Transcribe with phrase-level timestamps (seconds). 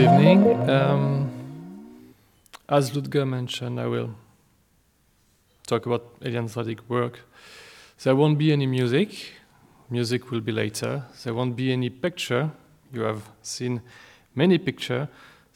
[0.00, 0.70] evening.
[0.70, 1.30] Um,
[2.68, 4.14] as Ludger mentioned, I will
[5.66, 7.20] talk about Radigue's work.
[8.02, 9.34] There won't be any music.
[9.90, 11.04] Music will be later.
[11.22, 12.50] There won't be any picture.
[12.94, 13.82] You have seen
[14.34, 15.08] many pictures.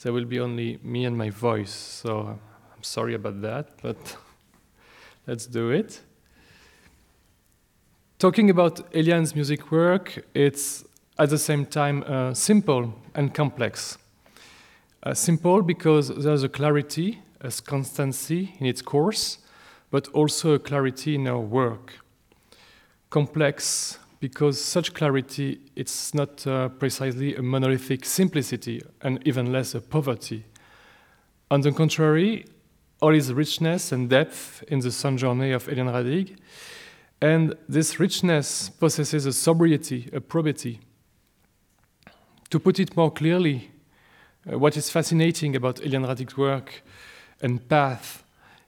[0.02, 1.72] There will be only me and my voice.
[1.72, 2.38] So
[2.76, 3.96] I'm sorry about that, but
[5.26, 6.00] let's do it.
[8.18, 10.84] Talking about Eliane's music work, it's
[11.18, 13.96] at the same time uh, simple and complex.
[15.04, 19.36] Uh, simple because there's a clarity, a constancy in its course,
[19.90, 21.98] but also a clarity in our work.
[23.10, 29.80] Complex because such clarity it's not uh, precisely a monolithic simplicity and even less a
[29.82, 30.46] poverty.
[31.50, 32.46] On the contrary,
[33.02, 36.36] all is richness and depth in the sojourn of Eliane Radigue,
[37.20, 40.80] and this richness possesses a sobriety, a probity.
[42.48, 43.70] To put it more clearly,
[44.50, 46.82] uh, what is fascinating about Eliane Radigue's work
[47.40, 48.24] and path,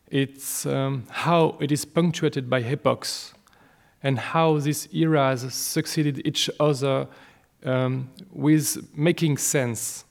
[0.09, 3.35] it's um, how it is punctuated by epochs
[4.03, 7.09] and how these eras succeeded each other
[7.65, 10.05] um, with making sense.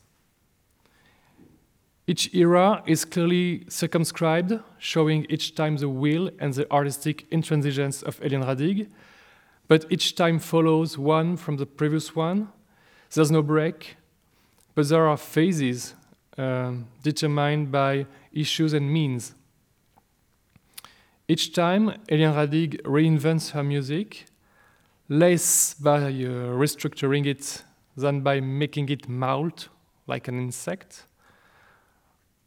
[2.07, 8.19] Each era is clearly circumscribed, showing each time the will and the artistic intransigence of
[8.19, 8.87] Eliane Radigue,
[9.67, 12.49] but each time follows one from the previous one.
[13.11, 13.95] There's no break,
[14.75, 15.95] but there are phases
[16.37, 19.33] um, determined by issues and means.
[21.27, 24.25] Each time, Eliane Radigue reinvents her music,
[25.09, 26.09] less by uh,
[26.53, 27.63] restructuring it
[27.95, 29.69] than by making it molt
[30.07, 31.07] like an insect.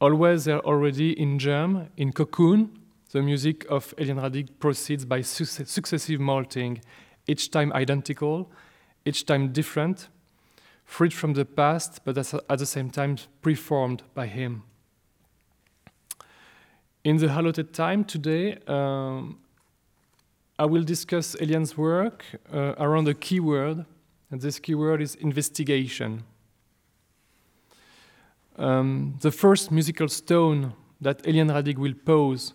[0.01, 2.79] Always they're already in germ, in cocoon.
[3.11, 6.83] The music of Eliane Radigue proceeds by su successive molting,
[7.27, 8.53] each time identical,
[9.05, 10.09] each time different,
[10.89, 14.63] freed from the past, but at the same time preformed by him.
[17.05, 19.39] In the allotted time today, um,
[20.59, 23.85] I will discuss Eliane's work uh, around a keyword,
[24.31, 26.25] and this keyword is investigation.
[28.57, 30.73] Um, the first musical stone
[31.03, 32.55] that Eliane Radigue will pose,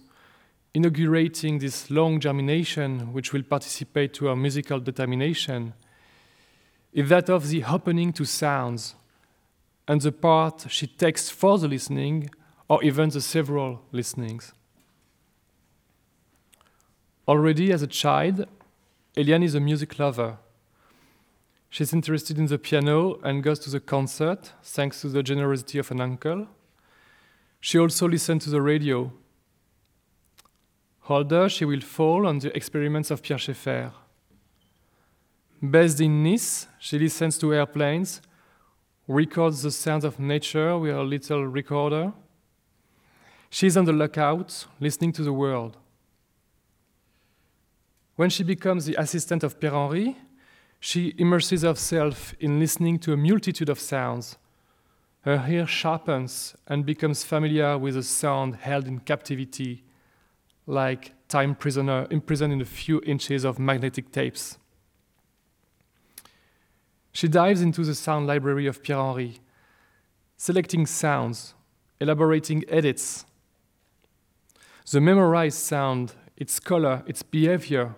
[0.73, 5.73] inaugurating this long germination which will participate to our musical determination,
[6.93, 8.95] is that of the opening to sounds
[9.87, 12.29] and the part she takes for the listening
[12.69, 14.53] or even the several listenings.
[17.27, 18.45] Already as a child,
[19.15, 20.37] Eliane is a music lover.
[21.69, 25.89] She's interested in the piano and goes to the concert thanks to the generosity of
[25.89, 26.47] an uncle.
[27.59, 29.11] She also listens to the radio.
[31.09, 33.91] Older, she will fall on the experiments of Pierre Schaeffer.
[35.71, 38.21] Based in Nice, she listens to airplanes,
[39.07, 42.11] records the sounds of nature with a little recorder.
[43.49, 45.77] She's on the lookout, listening to the world.
[48.17, 50.17] When she becomes the assistant of Pierre Henry,
[50.81, 54.37] she immerses herself in listening to a multitude of sounds.
[55.21, 59.85] Her ear sharpens and becomes familiar with a sound held in captivity,
[60.67, 64.57] like time prisoner imprisoned in a few inches of magnetic tapes.
[67.13, 69.37] She dives into the sound library of Pierre Henry,
[70.35, 71.53] selecting sounds,
[72.01, 73.25] elaborating edits.
[74.91, 77.95] The memorized sound, its color, its behavior,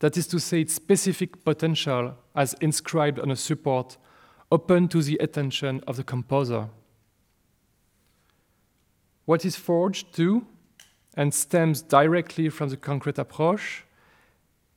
[0.00, 3.96] that is to say, its specific potential as inscribed on a support,
[4.52, 6.68] open to the attention of the composer.
[9.24, 10.46] What is forged to
[11.16, 13.85] and stems directly from the concrete approach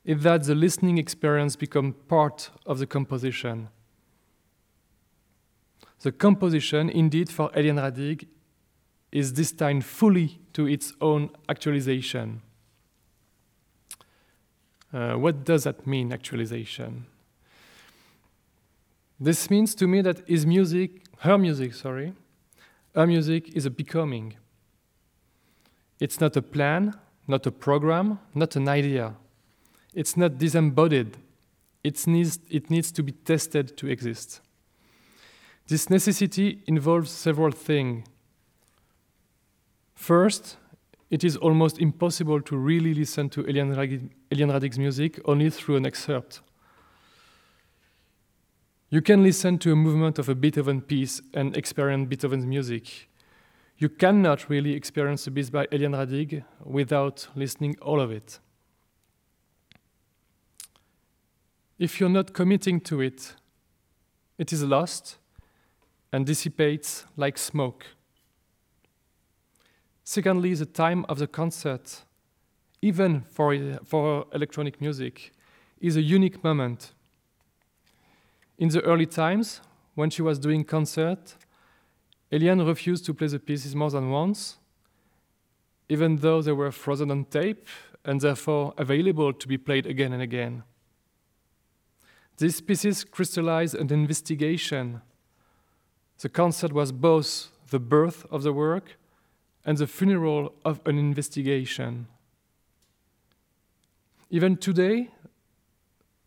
[0.09, 3.69] is that the listening experience becomes part of the composition.
[6.01, 8.25] The composition, indeed, for Eliane Radigue,
[9.11, 12.41] is destined fully to its own actualization.
[14.91, 17.05] Uh, what does that mean, actualization?
[19.19, 22.13] This means to me that his music, her music, sorry,
[22.95, 24.37] her music is a becoming.
[25.99, 26.95] It's not a plan,
[27.27, 29.13] not a program, not an idea.
[29.93, 31.17] It's not disembodied.
[31.83, 34.41] It needs, it needs to be tested to exist.
[35.67, 38.07] This necessity involves several things.
[39.95, 40.57] First,
[41.09, 46.41] it is almost impossible to really listen to Eliane, Radigue's music only through an excerpt.
[48.89, 53.07] You can listen to a movement of a Beethoven piece and experience Beethoven's music.
[53.77, 58.39] You cannot really experience a piece by Eliane Radigue without listening all of it.
[61.79, 63.35] If you're not committing to it,
[64.37, 65.17] it is lost,
[66.11, 67.85] and dissipates like smoke.
[70.03, 72.01] Secondly, the time of the concert,
[72.81, 75.31] even for, for electronic music,
[75.79, 76.91] is a unique moment.
[78.57, 79.61] In the early times,
[79.95, 81.35] when she was doing concert,
[82.29, 84.57] Eliane refused to play the pieces more than once,
[85.87, 87.67] even though they were frozen on tape
[88.03, 90.63] and therefore available to be played again and again.
[92.39, 95.01] These pieces crystallized an investigation.
[96.19, 98.97] The concert was both the birth of the work
[99.65, 102.07] and the funeral of an investigation.
[104.29, 105.09] Even today,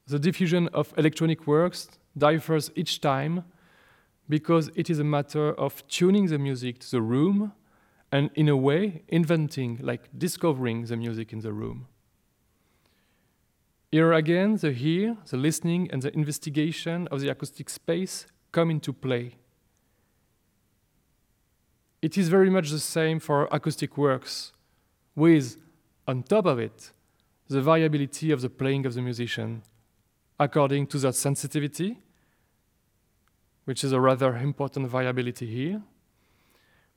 [0.06, 3.44] the diffusion of electronic works differs each time
[4.28, 7.52] because it is a matter of tuning the music to the room
[8.10, 11.86] and, in a way, inventing, like discovering the music in the room.
[13.92, 18.90] Here again, the hear, the listening, and the investigation of the acoustic space come into
[18.90, 19.34] play.
[22.00, 24.52] It is very much the same for acoustic works,
[25.14, 25.58] with,
[26.08, 26.90] on top of it,
[27.48, 29.62] the variability of the playing of the musician,
[30.40, 31.98] according to that sensitivity,
[33.66, 35.82] which is a rather important variability here,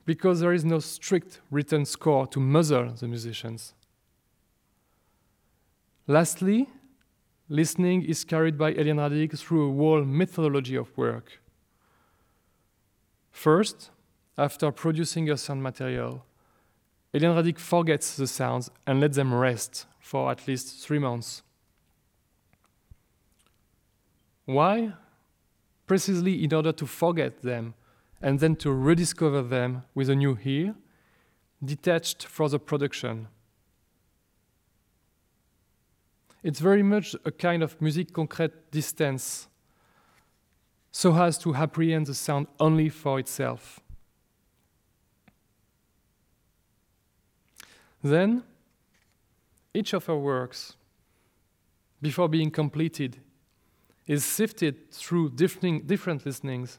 [0.06, 3.74] because there is no strict written score to measure the musicians.
[6.07, 6.69] Lastly,
[7.50, 11.39] listening is carried by Eliane Radigue through a whole methodology of work.
[13.31, 13.92] First,
[14.38, 16.25] after producing a sound material,
[17.13, 21.44] Eliane Radigue forgets the sounds and lets them rest for at least three months.
[24.45, 24.94] Why?
[25.88, 27.74] Precisely in order to forget them
[28.21, 30.75] and then to rediscover them with a new ear,
[31.63, 33.27] detached from the production.
[36.45, 39.47] It's very much a kind of musique concrète distance,
[40.92, 43.80] so as to apprehend the sound only for itself.
[48.03, 48.44] Then,
[49.74, 50.75] each of her works,
[52.00, 53.18] before being completed,
[54.06, 56.77] is sifted through different listenings.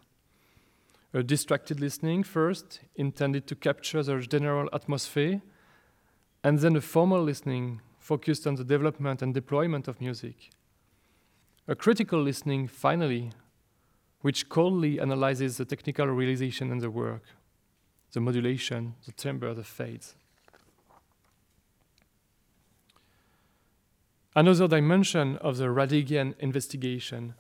[1.13, 5.43] A distracted listening first, intended to capture the general atmosphere,
[6.45, 10.51] and then a formal listening focused on the development and deployment of music.
[11.67, 13.33] A critical listening, finally,
[14.21, 17.25] which coldly analyzes the technical realization and the work,
[18.13, 20.15] the modulation, the timbre, the fades.
[24.37, 27.35] Another dimension of the Radiguian investigation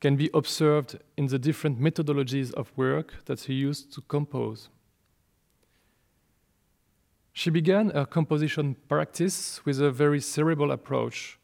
[0.00, 4.68] can be observed in the different methodologies of work that he used to compose.
[7.34, 11.38] She began her composition practice with a very cerebral approach,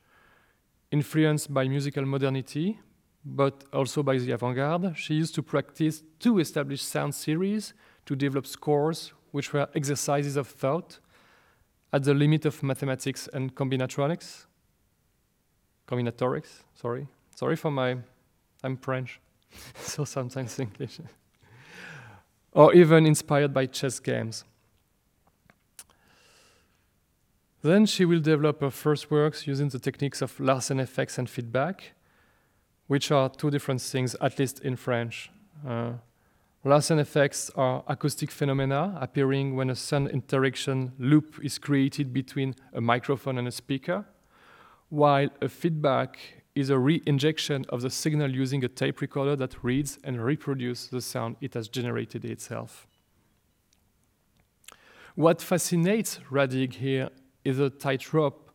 [0.91, 2.81] influenced by musical modernity,
[3.23, 4.97] but also by the avant garde.
[4.97, 7.75] She used to practice two established sound series
[8.07, 10.99] to develop scores, which were exercises of thought
[11.93, 14.47] at the limit of mathematics and combinatorics
[15.91, 17.07] combinatorics, sorry.
[17.35, 17.97] Sorry for my,
[18.63, 19.21] I'm French,
[19.75, 21.01] so sometimes English.
[22.53, 24.45] or even inspired by chess games.
[27.63, 31.93] Then she will develop her first works using the techniques of Larsen effects and feedback,
[32.87, 35.31] which are two different things, at least in French.
[35.67, 35.93] Uh,
[36.65, 42.81] Larsen effects are acoustic phenomena appearing when a sound interaction loop is created between a
[42.81, 44.05] microphone and a speaker
[44.91, 46.19] while a feedback
[46.55, 51.01] is a re-injection of the signal using a tape recorder that reads and reproduces the
[51.01, 52.87] sound it has generated itself.
[55.15, 57.11] What fascinates Radigue here
[57.45, 58.51] is the tightrope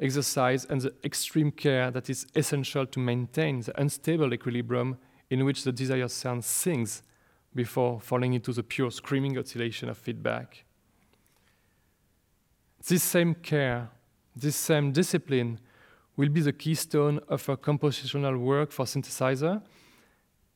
[0.00, 4.98] exercise and the extreme care that is essential to maintain the unstable equilibrium
[5.30, 7.02] in which the desired sound sings
[7.54, 10.64] before falling into the pure screaming oscillation of feedback.
[12.86, 13.88] This same care,
[14.34, 15.58] this same discipline
[16.16, 19.62] will be the keystone of a compositional work for synthesizer,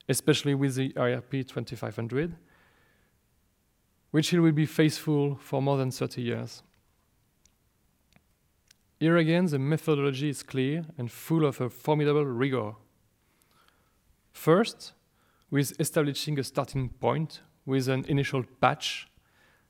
[0.08, 2.36] especially with the ARP 2500,
[4.10, 6.62] which will be faithful for more than 30 years.
[9.00, 12.74] Here again, the methodology is clear and full of a formidable rigor.
[14.30, 14.92] First,
[15.50, 19.08] with establishing a starting point with an initial patch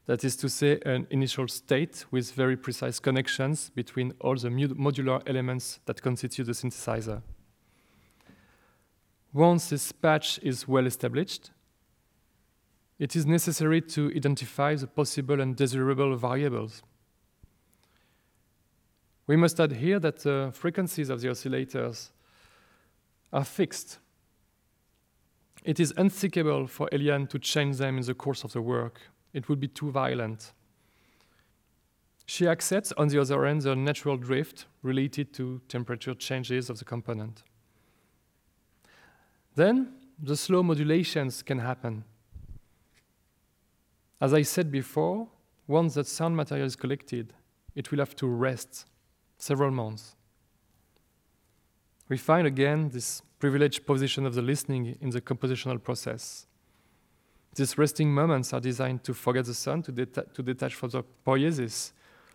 [0.07, 5.23] that is to say, an initial state with very precise connections between all the modular
[5.29, 7.23] elements that constitute the synthesizer.
[9.33, 11.53] Once this patch is well established,
[12.99, 16.83] it is necessary to identify the possible and desirable variables.
[19.31, 22.11] We must add here that the frequencies of the oscillators
[23.33, 24.01] are fixed.
[25.63, 29.01] It is unthinkable for Eliane to change them in the course of the work.
[29.33, 30.53] It would be too violent.
[32.27, 36.85] She accepts, on the other hand, the natural drift related to temperature changes of the
[36.85, 37.45] component.
[39.55, 42.03] Then, the slow modulations can happen.
[44.21, 45.29] As I said before,
[45.69, 47.33] once that sound material is collected,
[47.77, 48.87] it will have to rest
[49.41, 50.15] several months.
[52.09, 56.47] We find again this privileged position of the listening in the compositional process.
[57.55, 61.03] These resting moments are designed to forget the sound, to, deta- to detach from the
[61.27, 61.93] poiesis,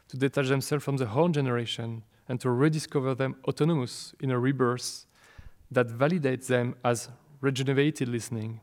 [0.10, 5.06] to detach themselves from the whole generation, and to rediscover them autonomous in a rebirth
[5.72, 7.10] that validates them as
[7.40, 8.60] regenerated listening.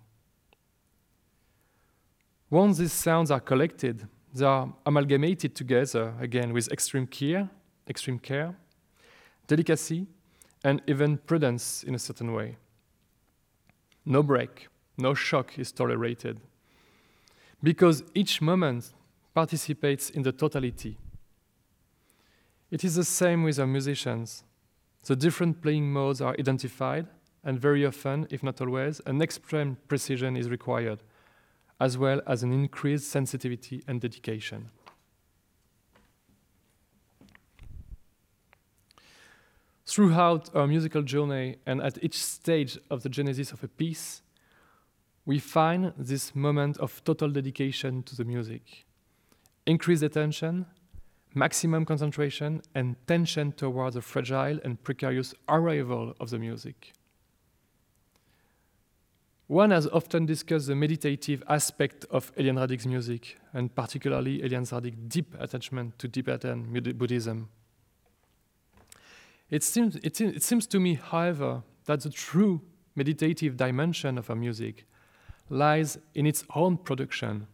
[2.50, 7.48] Once these sounds are collected, they are amalgamated together again with extreme care,
[7.92, 8.56] extreme care,
[9.46, 10.06] delicacy,
[10.64, 12.56] and even prudence in a certain way.
[14.04, 16.40] No break, no shock is tolerated.
[17.62, 18.92] Because each moment
[19.34, 20.96] participates in the totality.
[22.70, 24.44] It is the same with our musicians.
[25.04, 27.06] The different playing modes are identified,
[27.44, 31.00] and very often, if not always, an extreme precision is required,
[31.78, 34.70] as well as an increased sensitivity and dedication.
[39.92, 44.22] Throughout our musical journey and at each stage of the genesis of a piece,
[45.26, 48.86] we find this moment of total dedication to the music.
[49.66, 50.64] Increased attention,
[51.34, 56.94] maximum concentration, and tension towards the fragile and precarious arrival of the music.
[59.46, 64.96] One has often discussed the meditative aspect of Eliane Radigue's music, and particularly Eliane Radigue's
[65.08, 67.50] deep attachment to Tibetan Buddhism.
[69.52, 72.62] It seems, it, it seems to me, however, that the true
[72.96, 74.86] meditative dimension of our music
[75.50, 77.46] lies in its own production.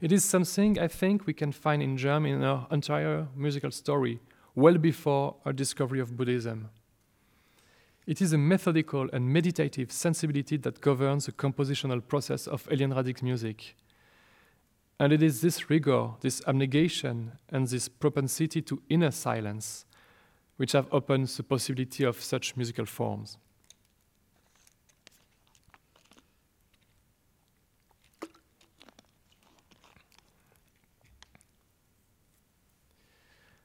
[0.00, 4.18] It is something I think we can find in germ in our entire musical story,
[4.56, 6.70] well before our discovery of Buddhism.
[8.04, 13.22] It is a methodical and meditative sensibility that governs the compositional process of Eliane Radigue's
[13.22, 13.76] music.
[14.98, 19.84] And it is this rigor, this abnegation, and this propensity to inner silence
[20.60, 23.38] which have opened the possibility of such musical forms.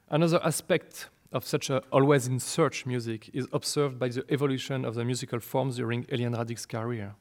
[0.10, 4.96] Another aspect of such a always in search music is observed by the evolution of
[4.96, 7.14] the musical forms during Eliane Radigue's career.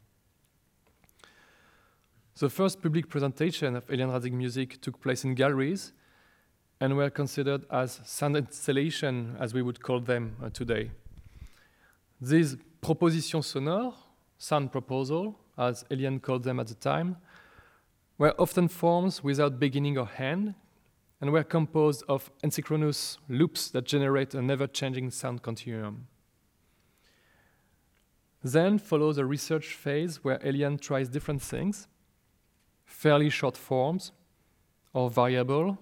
[2.38, 5.92] The first public presentation of Eliane Radigue music took place in galleries
[6.84, 10.90] and were considered as sound installation, as we would call them uh, today.
[12.20, 13.94] These propositions sonores,
[14.36, 17.16] sound proposal, as Eliane called them at the time,
[18.18, 20.54] were often forms without beginning or end,
[21.22, 26.06] and were composed of asynchronous loops that generate a never-changing sound continuum.
[28.42, 31.88] Then follows a research phase where Eliane tries different things,
[32.84, 34.12] fairly short forms,
[34.92, 35.78] or variable,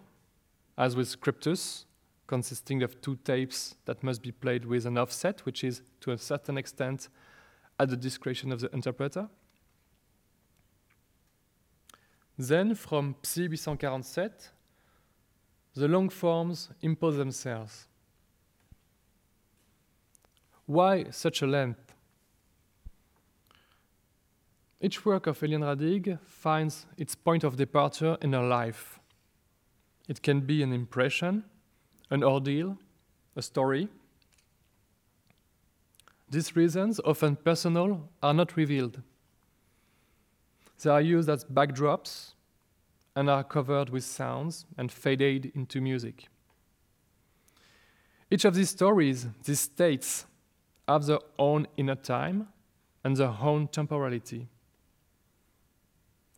[0.77, 1.85] as with scriptus,
[2.27, 6.19] consisting of two tapes that must be played with an offset, which is to a
[6.19, 7.09] certain extent
[7.79, 9.29] at the discretion of the interpreter.
[12.39, 14.31] Then, from Psy 847,
[15.75, 17.87] the long forms impose themselves.
[20.67, 21.95] Why such a length?
[24.81, 28.99] Each work of Eliane Radigue finds its point of departure in her life.
[30.13, 31.45] It can be an impression,
[32.11, 32.77] an ordeal,
[33.35, 33.89] a story.
[36.29, 39.01] These reasons, often personal, are not revealed.
[40.83, 42.35] They are used as backdrops
[43.17, 46.29] and are covered with sounds and faded into music.
[48.31, 50.27] Each of these stories, these states,
[50.87, 52.49] have their own inner time
[53.03, 54.49] and their own temporality.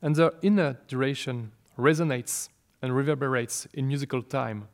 [0.00, 2.50] And their inner duration resonates
[2.85, 4.69] and reverberates in musical time.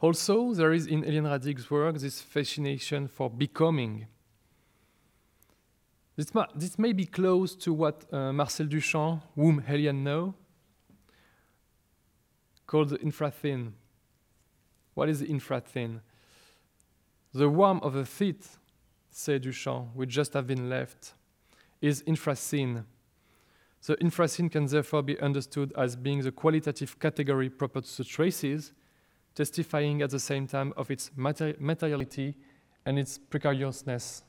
[0.00, 4.08] Also, there is in Eliane Radigue's work this fascination for becoming.
[6.16, 10.34] This, this may be close to what uh, Marcel Duchamp, whom Eliane know,
[12.66, 13.70] called the infrathin.
[14.94, 16.00] What is the infrathin?
[17.32, 18.48] The warmth of the feet,
[19.10, 21.14] said Duchamp, which just have been left,
[21.80, 22.84] is infrathin,
[23.86, 28.72] the infrathin can therefore be understood as being the qualitative category proper to traces,
[29.34, 32.34] testifying at the same time of its materi materiality
[32.84, 34.22] and its precariousness.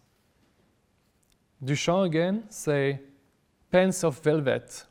[1.64, 3.00] Duchamp again say,
[3.72, 4.86] pants of velvet,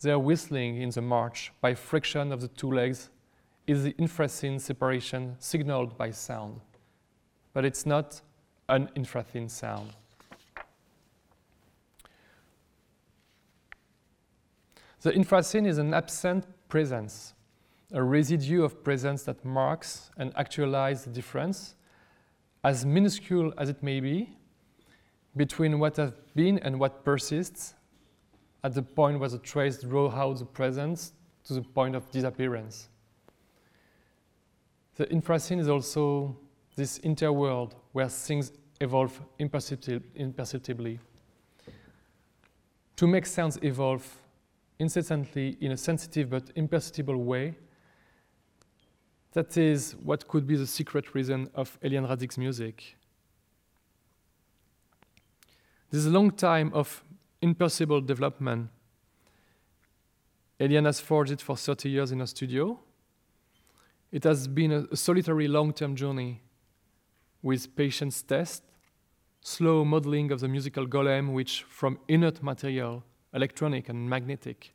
[0.00, 3.10] they are whistling in the march by friction of the two legs
[3.66, 6.60] is the infrathin separation signaled by sound.
[7.52, 8.22] But it's not
[8.70, 9.90] an infrathin sound.
[15.00, 17.34] The infrathin is an absent presence,
[17.92, 21.76] a residue of presence that marks and actualizes the difference,
[22.64, 24.36] as minuscule as it may be,
[25.36, 27.74] between what has been and what persists
[28.64, 31.12] at the point where the trace draws out the presence
[31.44, 32.88] to the point of disappearance.
[34.96, 36.36] The infrathin is also
[36.74, 38.50] this interworld where things
[38.80, 40.98] evolve imperceptibly.
[42.96, 44.04] To make sounds evolve
[44.78, 47.54] incessantly in a sensitive but imperceptible way,
[49.32, 52.96] that is what could be the secret reason of Eliane Radigue's music.
[55.90, 57.02] This long time of
[57.40, 58.68] imperceptible development.
[60.60, 62.78] Eliane has forged it for 30 years in a studio.
[64.10, 66.42] It has been a, a solitary long term journey
[67.42, 68.62] with patience test,
[69.40, 73.04] slow modeling of the musical golem, which from inert material,
[73.34, 74.74] electronic and magnetic,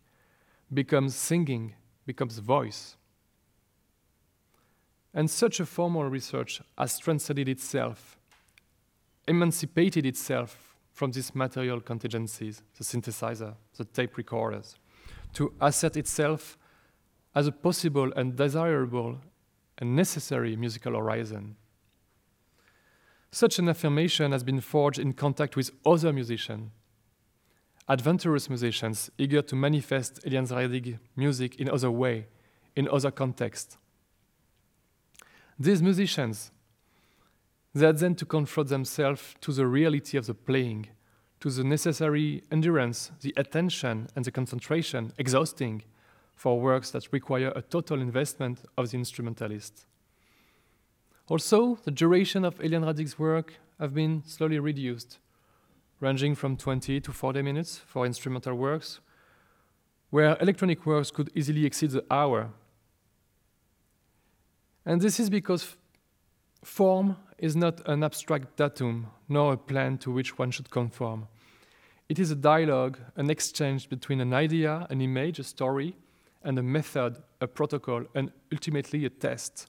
[0.74, 2.96] becomes singing, becomes voice.
[5.14, 8.18] And such a formal research has transcended itself,
[9.28, 14.76] emancipated itself from these material contingencies, the synthesizer, the tape recorders,
[15.34, 16.58] to assert itself
[17.36, 19.20] as a possible and desirable
[19.78, 21.56] and necessary musical horizon.
[23.32, 26.70] Such an affirmation has been forged in contact with other musicians,
[27.88, 32.28] adventurous musicians eager to manifest Eliane Radigue music in other way,
[32.76, 33.78] in other context.
[35.60, 36.52] These musicians,
[37.74, 40.88] they had then to confront themselves to the reality of the playing,
[41.40, 45.84] to the necessary endurance, the attention, and the concentration, exhausting
[46.36, 49.86] for works that require a total investment of the instrumentalist.
[51.28, 55.20] Also, the duration of Eliane Radigue's work have been slowly reduced,
[56.00, 59.00] ranging from 20 to 40 minutes for instrumental works,
[60.10, 62.50] where electronic works could easily exceed the hour.
[64.86, 65.76] And this is because
[66.64, 71.28] form is not an abstract datum, nor a plan to which one should conform.
[72.10, 75.96] It is a dialogue, an exchange between an idea, an image, a story,
[76.44, 79.68] and a method, a protocol, and ultimately a test.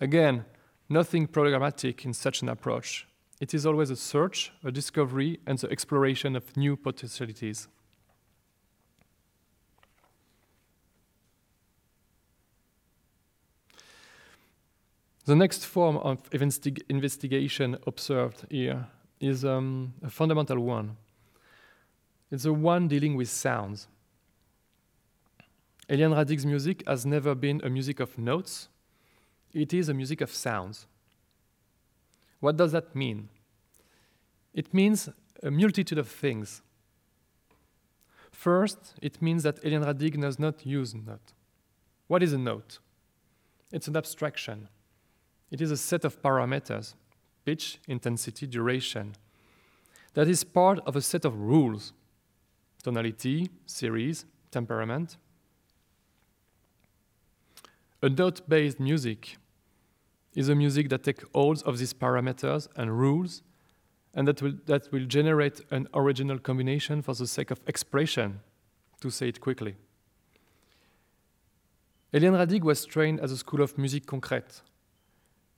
[0.00, 0.44] Again,
[0.88, 3.06] nothing programmatic in such an approach.
[3.40, 7.68] It is always a search, a discovery, and the exploration of new potentialities.
[15.26, 18.86] The next form of investigation observed here
[19.20, 20.96] is um, a fundamental one.
[22.30, 23.88] It's the one dealing with sounds.
[25.88, 28.68] Eliane Radigue's music has never been a music of notes,
[29.52, 30.86] it is a music of sounds.
[32.44, 33.30] What does that mean?
[34.52, 35.08] It means
[35.42, 36.60] a multitude of things.
[38.30, 41.32] First, it means that Eliane Radigue does not use note.
[42.06, 42.80] What is a note?
[43.72, 44.68] It's an abstraction.
[45.50, 46.92] It is a set of parameters
[47.46, 49.14] pitch, intensity, duration
[50.12, 51.94] that is part of a set of rules
[52.82, 55.16] tonality, series, temperament,
[58.02, 59.38] a note-based music
[60.34, 63.42] is a music that takes all of these parameters and rules
[64.14, 68.40] and that will, that will generate an original combination for the sake of expression,
[69.00, 69.76] to say it quickly.
[72.12, 74.62] Eliane Radigue was trained at the School of Musique Concrète,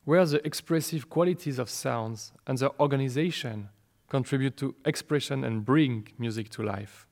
[0.04, 3.68] where the expressive qualities of sounds and their organization
[4.08, 7.06] contribute to expression and bring music to life.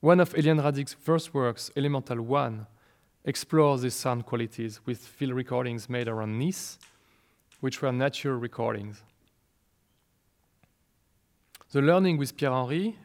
[0.00, 2.66] One of Eliane Radigue's first works, Elemental One,
[3.24, 6.78] explores these sound qualities with field recordings made around Nice,
[7.60, 9.02] which were natural recordings.
[11.72, 12.98] The learning with Pierre Henry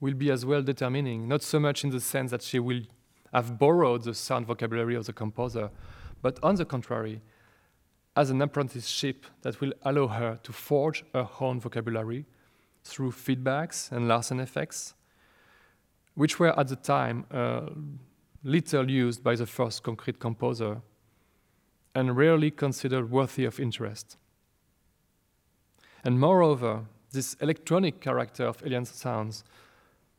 [0.00, 2.82] will be as well determining, not so much in the sense that she will
[3.32, 5.70] have borrowed the sound vocabulary of the composer,
[6.22, 7.20] but on the contrary,
[8.16, 12.26] as an apprenticeship that will allow her to forge her own vocabulary
[12.84, 14.94] through feedbacks and Larsen effects
[16.14, 17.62] which were at the time uh,
[18.44, 20.82] little used by the first concrete composer
[21.94, 24.16] and rarely considered worthy of interest.
[26.04, 29.44] And moreover, this electronic character of Eliane's sounds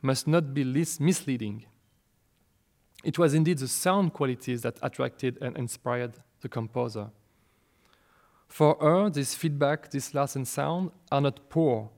[0.01, 1.65] must not be misleading.
[3.03, 7.11] It was indeed the sound qualities that attracted and inspired the composer.
[8.47, 11.89] For her, this feedback, this and sound are not poor.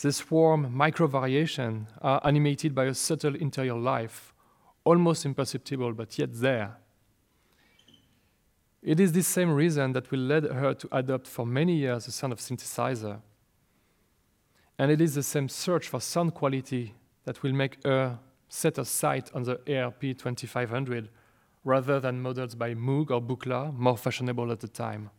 [0.00, 4.33] This warm micro variation are animated by a subtle interior life,
[4.84, 6.76] almost imperceptible but yet there.
[8.82, 12.12] It is this same reason that will lead her to adopt for many years the
[12.12, 13.20] sound of synthesizer.
[14.78, 16.94] And it is the same search for sound quality
[17.24, 18.18] that will make her
[18.48, 21.08] set her sight on the ARP 2500
[21.64, 25.10] rather than models by Moog or Buchla, more fashionable at the time.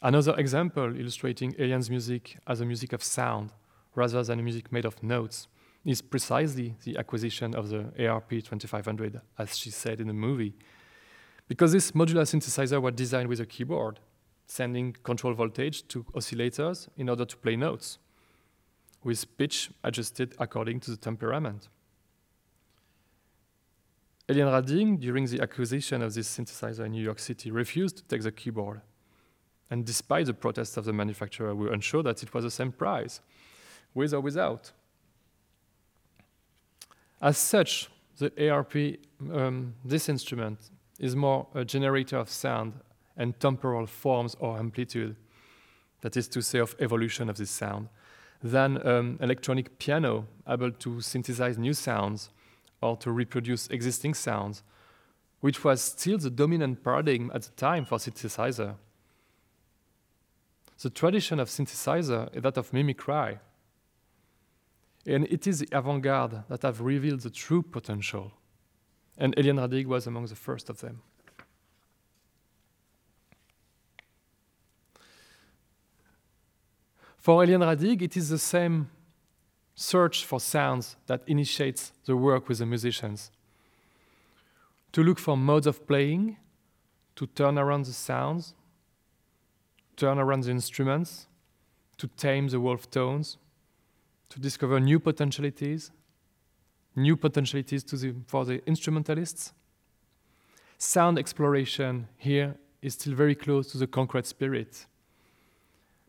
[0.00, 3.50] Another example illustrating Eliane's music as a music of sound
[3.96, 5.48] rather than a music made of notes
[5.84, 10.54] is precisely the acquisition of the ARP 2500, as she said in the movie.
[11.46, 14.00] Because this modular synthesizer was designed with a keyboard,
[14.46, 17.98] sending control voltage to oscillators in order to play notes,
[19.02, 21.68] with pitch adjusted according to the temperament.
[24.28, 28.22] Eliane Radigue, during the acquisition of this synthesizer in New York City, refused to take
[28.22, 28.82] the keyboard.
[29.70, 32.72] And despite the protests of the manufacturer, we were unsure that it was the same
[32.72, 33.20] price,
[33.94, 34.72] with or without.
[37.20, 38.74] As such, the ARP,
[39.32, 42.74] um, this instrument, is more a generator of sound
[43.16, 45.16] and temporal forms or amplitude,
[46.00, 47.88] that is to say, of evolution of this sound,
[48.42, 52.30] than an um, electronic piano able to synthesize new sounds
[52.80, 54.62] or to reproduce existing sounds,
[55.40, 58.76] which was still the dominant paradigm at the time for synthesizer.
[60.80, 63.38] The tradition of synthesizer is that of mimicry.
[65.06, 68.32] And it is the avant garde that have revealed the true potential.
[69.16, 71.02] And Eliane Radigue was among the first of them.
[77.16, 78.90] For Eliane Radigue, it is the same
[79.74, 83.30] search for sounds that initiates the work with the musicians.
[84.92, 86.36] To look for modes of playing,
[87.16, 88.54] to turn around the sounds,
[89.96, 91.26] turn around the instruments,
[91.98, 93.36] to tame the wolf tones,
[94.30, 95.90] to discover new potentialities,
[96.94, 99.52] new potentialities the, for the instrumentalists.
[100.78, 104.86] Sound exploration here is still very close to the concrete spirit.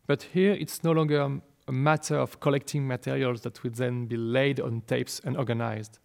[0.06, 4.60] But here it's no longer a matter of collecting materials that would then be laid
[4.60, 5.98] on tapes and organized.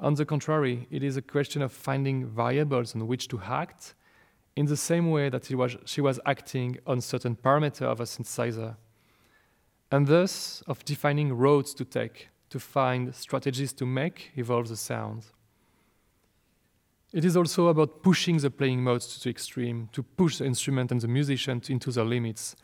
[0.00, 3.94] On the contrary, it is a question of finding variables on which to act
[4.56, 8.76] in the same way that was, she was acting on certain parameter of a synthesizer,
[9.90, 15.26] and thus of defining roads to take to find strategies to make evolve the sound.
[17.12, 20.92] It is also about pushing the playing modes to the extreme, to push the instrument
[20.92, 22.54] and the musician into their limits,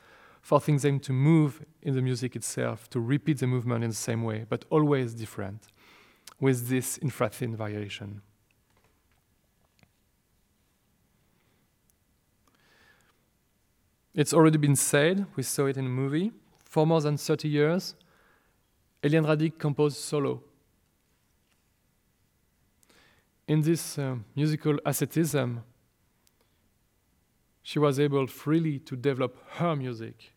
[0.43, 4.23] forcing them to move in the music itself, to repeat the movement in the same
[4.23, 5.69] way, but always different,
[6.41, 8.21] with this infrathin variation.
[14.15, 16.33] It's already been said, we saw it in the movie.
[16.75, 17.95] For more than 30 years,
[19.01, 20.43] Eliane Radigue composed solo.
[23.47, 25.63] In this uh, musical asceticism,
[27.63, 30.33] she was able freely to develop her music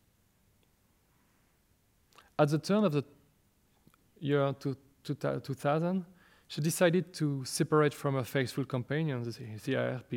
[2.40, 3.04] at the turn of the
[4.20, 4.54] year
[5.04, 6.06] 2000,
[6.48, 9.24] she decided to separate from her faithful companion,
[9.66, 10.14] the ARP,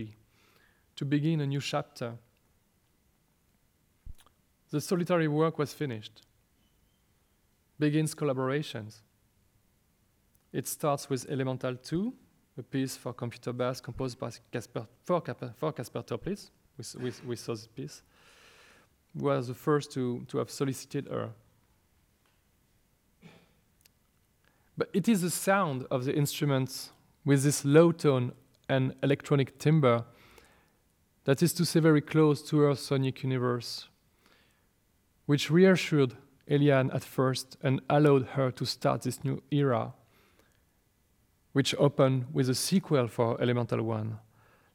[0.96, 2.12] to begin a new chapter.
[4.70, 6.22] The solitary work was finished.
[7.78, 9.00] Begins collaborations.
[10.52, 12.12] It starts with Elemental 2,
[12.58, 15.22] a piece for computer bass composed by Kasper, for,
[15.56, 16.50] for Kasper Toeplitz.
[16.76, 18.02] We, we, we saw this piece.
[19.14, 21.30] Was the first to, to have solicited her.
[24.76, 26.90] But it is the sound of the instruments
[27.24, 28.32] with this low tone
[28.68, 30.04] and electronic timbre
[31.24, 33.89] that is to say very close to her sonic universe,
[35.26, 36.16] which reassured
[36.48, 39.92] Eliane at first and allowed her to start this new era,
[41.52, 44.18] which opened with a sequel for Elemental One,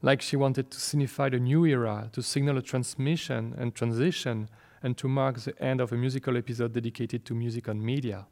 [0.01, 4.49] like she wanted to signify the new era, to signal a transmission and transition,
[4.83, 8.27] and to mark the end of a musical episode dedicated to music and media.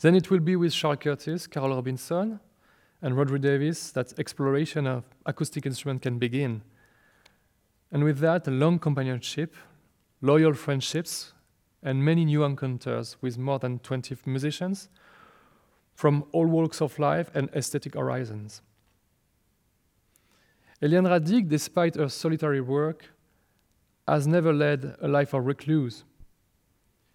[0.00, 2.40] Then it will be with Charles Curtis, Carol Robinson,
[3.02, 6.62] and Rhodri Davies that exploration of acoustic instrument can begin.
[7.90, 9.54] And with that, a long companionship,
[10.20, 11.32] loyal friendships,
[11.82, 14.88] and many new encounters with more than 20 musicians
[15.94, 18.62] from all walks of life and aesthetic horizons.
[20.80, 23.10] Eliane Radigue, despite her solitary work,
[24.06, 26.04] has never led a life of recluse.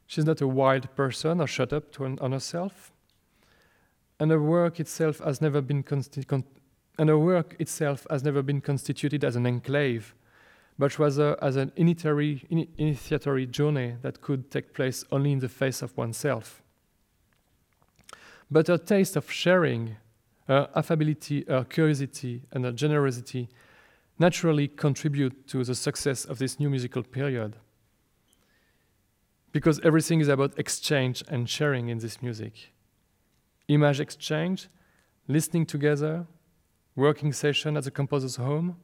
[0.06, 2.92] She's not a wild person or shut up to, on herself.
[4.20, 5.84] And her work itself has never been
[7.00, 10.16] and her work itself has never been constituted as an enclave,
[10.80, 15.50] but rather as an initiatory, in- initiatory journey that could take place only in the
[15.50, 16.64] face of oneself.
[18.50, 19.98] But her taste of sharing,
[20.48, 23.50] her affability, her curiosity, and her generosity
[24.18, 27.56] naturally contribute to the success of this new musical period.
[29.52, 32.72] Because everything is about exchange and sharing in this music.
[33.68, 34.70] Image exchange,
[35.28, 36.26] listening together,
[36.96, 38.78] working session at the composer's home,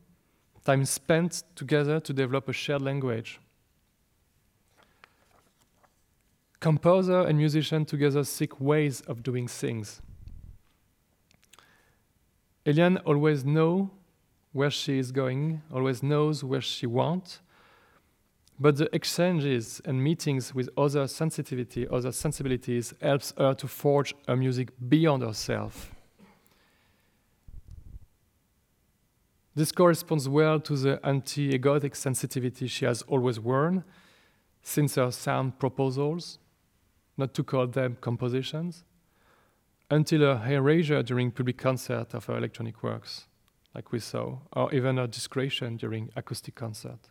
[0.65, 3.39] time spent together to develop a shared language.
[6.59, 10.01] Composer and musician together seek ways of doing things.
[12.65, 13.89] Eliane always knows
[14.53, 17.41] where she is going, always knows where she wants,
[18.59, 24.35] but the exchanges and meetings with other sensitivity, other sensibilities helps her to forge her
[24.35, 25.91] music beyond herself.
[29.55, 33.83] This corresponds well to the anti-egotic sensitivity she has always worn
[34.63, 36.39] since her sound proposals,
[37.17, 38.83] not to call them compositions,
[39.91, 43.27] until her erasure during public concert of her electronic works,
[43.75, 47.09] like we saw, or even her discretion during acoustic concert.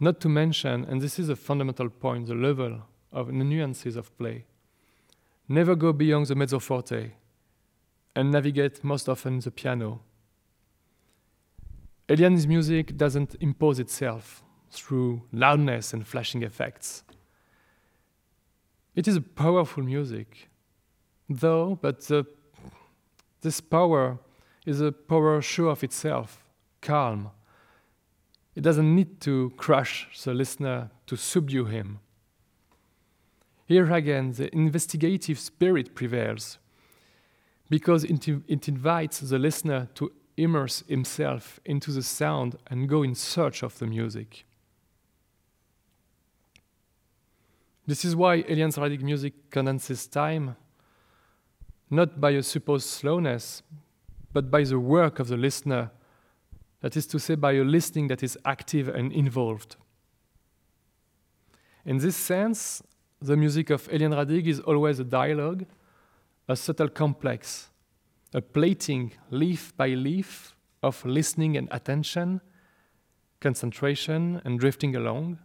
[0.00, 2.82] Not to mention, and this is a fundamental point, the level
[3.12, 4.44] of the nuances of play.
[5.48, 7.12] Never go beyond the mezzo forte
[8.14, 10.00] and navigate most often the piano.
[12.08, 17.02] Eliane's music doesn't impose itself through loudness and flashing effects.
[18.94, 20.48] It is a powerful music,
[21.28, 22.26] though, but the,
[23.40, 24.18] this power
[24.66, 26.44] is a power sure of itself,
[26.80, 27.30] calm.
[28.58, 32.00] It doesn't need to crush the listener to subdue him.
[33.66, 36.58] Here again, the investigative spirit prevails
[37.70, 43.14] because it, it invites the listener to immerse himself into the sound and go in
[43.14, 44.44] search of the music.
[47.86, 50.56] This is why Eliane's Radigue music condenses time,
[51.90, 53.62] not by a supposed slowness,
[54.32, 55.92] but by the work of the listener,
[56.80, 59.76] that is to say, by a listening that is active and involved.
[61.84, 62.82] In this sense,
[63.20, 65.66] the music of Eliane Radigue is always a dialogue,
[66.46, 67.68] a subtle complex,
[68.32, 72.40] a plating leaf by leaf of listening and attention,
[73.40, 75.38] concentration and drifting along,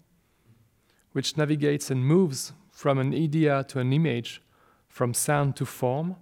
[1.13, 4.41] which navigates and moves from an idea to an image,
[4.87, 6.15] from sound to form,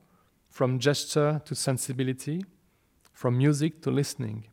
[0.49, 2.43] from gesture to sensibility,
[3.13, 4.45] from music to listening.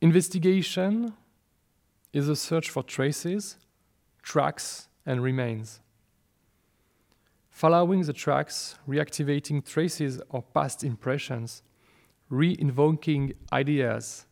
[0.00, 1.12] Investigation
[2.12, 3.56] is a search for traces,
[4.22, 5.80] tracks, and remains.
[7.50, 11.62] Following the tracks, reactivating traces or past impressions,
[12.30, 14.26] re invoking ideas,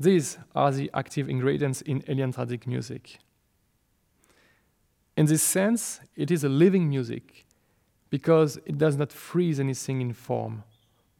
[0.00, 3.20] these are the active ingredients in Eliane Radigue music.
[5.16, 7.46] In this sense, it is a living music
[8.10, 10.64] because it does not freeze anything in form,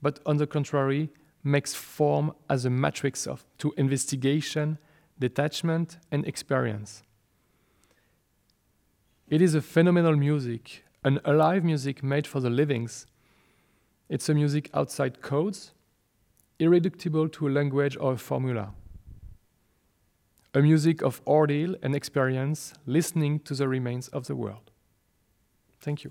[0.00, 1.11] but on the contrary,
[1.44, 4.78] makes form as a matrix of, to investigation,
[5.18, 7.02] detachment, and experience.
[9.28, 13.07] It is a phenomenal music, an alive music made for the livings.
[14.09, 15.72] It's a music outside codes,
[16.59, 18.74] irreducible to a language or a formula.
[20.55, 24.70] A music of ordeal and experience, listening to the remains of the world.
[25.81, 26.11] Thank you.